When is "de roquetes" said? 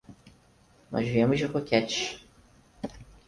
1.37-2.25